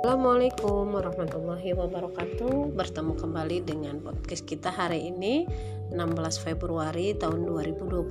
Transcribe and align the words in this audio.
Assalamualaikum 0.00 0.96
warahmatullahi 0.96 1.76
wabarakatuh. 1.76 2.72
Bertemu 2.72 3.20
kembali 3.20 3.68
dengan 3.68 4.00
podcast 4.00 4.48
kita 4.48 4.72
hari 4.72 5.12
ini 5.12 5.44
16 5.92 6.40
Februari 6.40 7.12
tahun 7.20 7.44
2022 7.44 8.08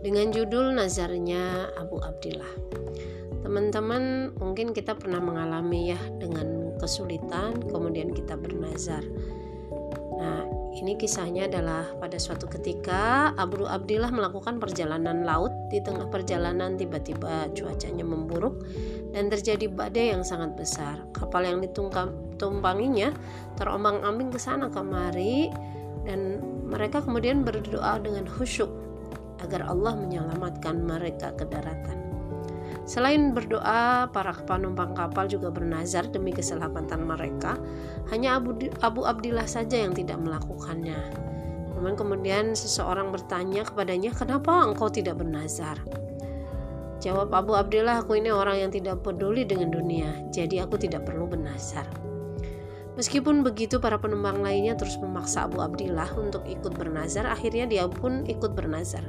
Dengan 0.00 0.26
judul 0.32 0.72
Nazarnya 0.72 1.68
Abu 1.76 2.00
Abdillah. 2.00 2.48
Teman-teman 3.44 4.32
mungkin 4.40 4.72
kita 4.72 4.96
pernah 4.96 5.20
mengalami 5.20 5.92
ya 5.92 6.00
dengan 6.16 6.80
kesulitan 6.80 7.60
kemudian 7.68 8.16
kita 8.16 8.32
bernazar. 8.32 9.04
Nah 10.16 10.48
ini 10.74 10.98
kisahnya 10.98 11.46
adalah 11.46 11.86
pada 12.02 12.18
suatu 12.18 12.50
ketika 12.50 13.30
Abu 13.38 13.62
Abdillah 13.62 14.10
melakukan 14.10 14.58
perjalanan 14.58 15.22
laut 15.22 15.54
di 15.70 15.78
tengah 15.78 16.10
perjalanan 16.10 16.74
tiba-tiba 16.74 17.46
cuacanya 17.54 18.02
memburuk 18.02 18.66
dan 19.14 19.30
terjadi 19.30 19.70
badai 19.70 20.10
yang 20.10 20.26
sangat 20.26 20.58
besar. 20.58 20.98
Kapal 21.14 21.46
yang 21.46 21.62
ditumpanginya 21.62 23.14
terombang-ambing 23.54 24.34
ke 24.34 24.38
sana 24.42 24.66
kemari 24.66 25.54
dan 26.02 26.42
mereka 26.66 27.00
kemudian 27.06 27.46
berdoa 27.46 28.02
dengan 28.02 28.26
khusyuk 28.26 28.68
agar 29.46 29.70
Allah 29.70 29.94
menyelamatkan 29.94 30.82
mereka 30.82 31.30
ke 31.38 31.46
daratan. 31.46 32.13
Selain 32.84 33.32
berdoa, 33.32 34.12
para 34.12 34.36
penumpang 34.36 34.92
kapal 34.92 35.24
juga 35.24 35.48
bernazar 35.48 36.04
demi 36.12 36.36
keselamatan 36.36 37.08
mereka. 37.08 37.56
Hanya 38.12 38.36
Abu, 38.36 38.60
Abu 38.84 39.08
Abdillah 39.08 39.48
saja 39.48 39.80
yang 39.80 39.96
tidak 39.96 40.20
melakukannya. 40.20 41.00
Namun 41.72 41.96
kemudian 41.96 42.52
seseorang 42.52 43.08
bertanya 43.08 43.64
kepadanya, 43.64 44.12
"Kenapa 44.12 44.68
engkau 44.68 44.92
tidak 44.92 45.16
bernazar?" 45.16 45.80
Jawab 47.00 47.32
Abu 47.32 47.56
Abdillah, 47.56 48.04
aku 48.04 48.20
ini 48.20 48.32
orang 48.32 48.68
yang 48.68 48.70
tidak 48.72 49.00
peduli 49.04 49.44
dengan 49.44 49.72
dunia, 49.72 50.24
jadi 50.32 50.64
aku 50.64 50.80
tidak 50.80 51.04
perlu 51.04 51.28
bernazar. 51.28 51.84
Meskipun 52.94 53.42
begitu, 53.42 53.82
para 53.82 53.98
penumpang 53.98 54.38
lainnya 54.38 54.78
terus 54.78 54.96
memaksa 55.02 55.50
Abu 55.50 55.58
Abdillah 55.58 56.14
untuk 56.14 56.46
ikut 56.46 56.78
bernazar, 56.78 57.26
akhirnya 57.26 57.66
dia 57.66 57.84
pun 57.90 58.22
ikut 58.24 58.54
bernazar. 58.54 59.02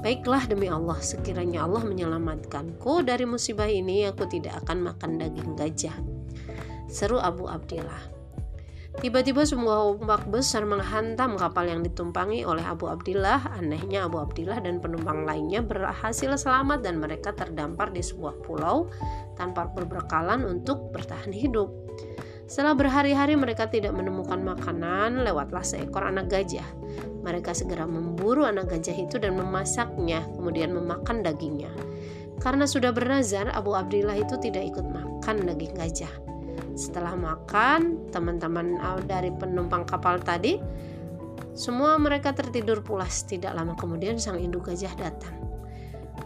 Baiklah 0.00 0.48
demi 0.48 0.72
Allah, 0.72 0.96
sekiranya 1.04 1.68
Allah 1.68 1.84
menyelamatkanku 1.84 3.04
dari 3.04 3.28
musibah 3.28 3.68
ini, 3.68 4.08
aku 4.08 4.24
tidak 4.24 4.64
akan 4.64 4.88
makan 4.88 5.20
daging 5.20 5.52
gajah. 5.60 5.92
Seru 6.88 7.20
Abu 7.20 7.44
Abdillah. 7.44 8.20
Tiba-tiba 8.98 9.46
sebuah 9.46 9.96
ombak 9.96 10.28
besar 10.28 10.66
menghantam 10.66 11.38
kapal 11.38 11.68
yang 11.68 11.80
ditumpangi 11.80 12.42
oleh 12.42 12.60
Abu 12.64 12.90
Abdillah. 12.90 13.54
Anehnya 13.54 14.10
Abu 14.10 14.18
Abdillah 14.18 14.58
dan 14.60 14.82
penumpang 14.82 15.22
lainnya 15.22 15.62
berhasil 15.62 16.34
selamat 16.34 16.82
dan 16.82 16.98
mereka 16.98 17.30
terdampar 17.30 17.94
di 17.94 18.02
sebuah 18.02 18.42
pulau 18.42 18.90
tanpa 19.38 19.70
berbekalan 19.70 20.42
untuk 20.42 20.90
bertahan 20.90 21.30
hidup. 21.30 21.70
Setelah 22.50 22.74
berhari-hari 22.74 23.38
mereka 23.38 23.70
tidak 23.70 23.94
menemukan 23.94 24.42
makanan, 24.42 25.22
lewatlah 25.22 25.62
seekor 25.62 26.02
anak 26.02 26.26
gajah. 26.26 26.66
Mereka 27.22 27.54
segera 27.54 27.86
memburu 27.86 28.42
anak 28.42 28.74
gajah 28.74 29.06
itu 29.06 29.22
dan 29.22 29.38
memasaknya, 29.38 30.26
kemudian 30.34 30.74
memakan 30.74 31.22
dagingnya. 31.22 31.70
Karena 32.42 32.66
sudah 32.66 32.90
bernazar, 32.90 33.54
Abu 33.54 33.78
Abdillah 33.78 34.18
itu 34.18 34.34
tidak 34.42 34.66
ikut 34.74 34.82
makan 34.82 35.46
daging 35.46 35.78
gajah. 35.78 36.10
Setelah 36.74 37.14
makan, 37.14 38.10
teman-teman 38.10 38.82
dari 39.06 39.30
penumpang 39.30 39.86
kapal 39.86 40.18
tadi 40.18 40.58
semua 41.54 42.02
mereka 42.02 42.34
tertidur 42.34 42.82
pulas. 42.82 43.30
Tidak 43.30 43.54
lama 43.54 43.78
kemudian 43.78 44.18
sang 44.18 44.42
induk 44.42 44.74
gajah 44.74 44.90
datang. 44.98 45.49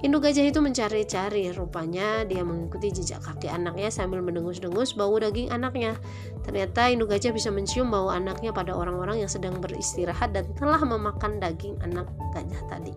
Induk 0.04 0.28
gajah 0.28 0.44
itu 0.44 0.60
mencari-cari, 0.60 1.48
rupanya 1.56 2.28
dia 2.28 2.44
mengikuti 2.44 2.92
jejak 2.92 3.24
kaki 3.24 3.48
anaknya 3.48 3.88
sambil 3.88 4.20
mendengus-dengus 4.20 4.92
bau 5.00 5.16
daging 5.16 5.48
anaknya. 5.48 5.96
Ternyata 6.44 6.92
induk 6.92 7.08
gajah 7.08 7.32
bisa 7.32 7.48
mencium 7.48 7.88
bau 7.88 8.12
anaknya 8.12 8.52
pada 8.52 8.76
orang-orang 8.76 9.24
yang 9.24 9.32
sedang 9.32 9.64
beristirahat 9.64 10.36
dan 10.36 10.44
telah 10.60 10.84
memakan 10.84 11.40
daging 11.40 11.80
anak 11.80 12.04
gajah 12.36 12.60
tadi. 12.68 12.92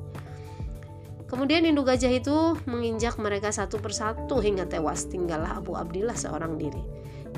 Kemudian 1.28 1.68
induk 1.68 1.92
gajah 1.92 2.08
itu 2.08 2.56
menginjak 2.64 3.20
mereka 3.20 3.52
satu 3.52 3.84
persatu 3.84 4.40
hingga 4.40 4.64
tewas. 4.64 5.12
Tinggallah 5.12 5.60
Abu 5.60 5.76
Abdillah 5.76 6.16
seorang 6.16 6.56
diri. 6.56 6.80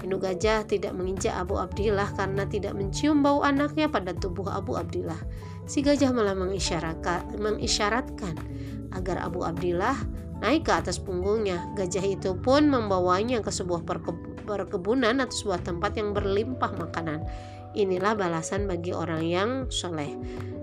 Induk 0.06 0.24
gajah 0.24 0.64
tidak 0.70 0.94
menginjak 0.94 1.34
Abu 1.34 1.58
Abdillah 1.58 2.14
karena 2.14 2.46
tidak 2.46 2.78
mencium 2.78 3.26
bau 3.26 3.42
anaknya 3.42 3.90
pada 3.90 4.14
tubuh 4.14 4.46
Abu 4.48 4.78
Abdillah. 4.78 5.18
Si 5.66 5.82
gajah 5.82 6.14
malah 6.14 6.38
mengisyaratkan, 6.38 8.36
agar 8.94 9.18
Abu 9.22 9.42
Abdillah 9.42 9.98
naik 10.40 10.70
ke 10.70 10.74
atas 10.74 11.02
punggungnya. 11.02 11.74
Gajah 11.74 12.06
itu 12.06 12.38
pun 12.38 12.70
membawanya 12.70 13.42
ke 13.42 13.52
sebuah 13.52 13.84
perkebunan 14.48 15.20
atau 15.20 15.36
sebuah 15.36 15.66
tempat 15.66 15.98
yang 15.98 16.14
berlimpah 16.14 16.78
makanan. 16.78 17.26
Inilah 17.78 18.18
balasan 18.18 18.66
bagi 18.66 18.96
orang 18.96 19.22
yang 19.26 19.50
soleh. 19.70 20.18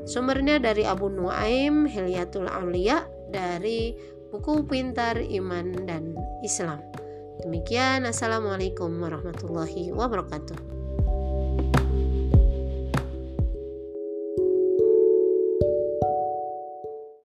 Sumbernya 0.06 0.58
dari 0.58 0.82
Abu 0.86 1.06
Nuaim 1.10 1.86
Hilyatul 1.86 2.50
Aulia 2.50 3.06
dari 3.30 3.94
buku 4.30 4.66
Pintar 4.66 5.18
Iman 5.20 5.86
dan 5.86 6.14
Islam. 6.42 6.82
Demikian, 7.44 8.08
Assalamualaikum 8.08 8.90
warahmatullahi 8.96 9.92
wabarakatuh. 9.92 10.85